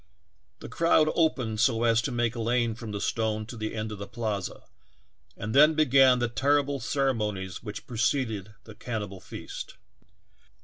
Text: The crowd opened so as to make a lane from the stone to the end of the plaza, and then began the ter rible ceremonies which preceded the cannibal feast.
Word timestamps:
The 0.61 0.67
crowd 0.67 1.11
opened 1.13 1.59
so 1.59 1.83
as 1.83 2.01
to 2.01 2.11
make 2.11 2.33
a 2.35 2.41
lane 2.41 2.73
from 2.73 2.91
the 2.91 2.99
stone 2.99 3.45
to 3.45 3.55
the 3.55 3.75
end 3.75 3.91
of 3.91 3.99
the 3.99 4.07
plaza, 4.07 4.63
and 5.37 5.53
then 5.53 5.75
began 5.75 6.17
the 6.17 6.27
ter 6.27 6.59
rible 6.63 6.81
ceremonies 6.81 7.61
which 7.61 7.85
preceded 7.85 8.55
the 8.63 8.73
cannibal 8.73 9.19
feast. 9.21 9.75